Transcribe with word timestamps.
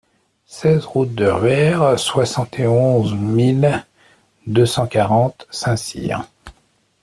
seize 0.47 0.83
route 0.83 1.13
de 1.13 1.27
Ruère, 1.27 1.99
soixante 1.99 2.57
et 2.57 2.65
onze 2.65 3.13
mille 3.13 3.85
deux 4.47 4.65
cent 4.65 4.87
quarante 4.87 5.45
Saint-Cyr 5.51 6.27